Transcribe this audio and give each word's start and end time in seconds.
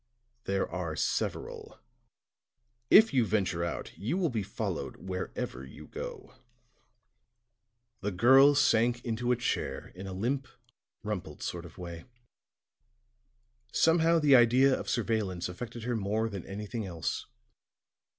"There 0.45 0.67
are 0.67 0.95
several. 0.95 1.77
If 2.89 3.13
you 3.13 3.23
venture 3.23 3.63
out 3.63 3.95
you 3.95 4.17
will 4.17 4.31
be 4.31 4.41
followed 4.41 4.95
wherever 4.95 5.63
you 5.63 5.85
go." 5.85 6.33
The 7.99 8.09
girl 8.09 8.55
sank 8.55 9.05
into 9.05 9.31
a 9.31 9.35
chair 9.35 9.89
in 9.93 10.07
a 10.07 10.13
limp, 10.13 10.47
rumpled 11.03 11.43
sort 11.43 11.65
of 11.67 11.77
way; 11.77 12.05
somehow 13.71 14.17
the 14.17 14.35
idea 14.35 14.73
of 14.73 14.89
surveillance 14.89 15.47
affected 15.47 15.83
her 15.83 15.95
more 15.95 16.29
than 16.29 16.47
anything 16.47 16.83
else. 16.83 17.27